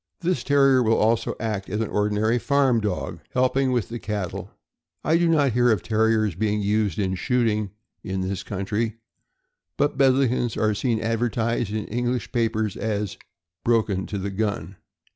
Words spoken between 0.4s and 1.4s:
Terrier will also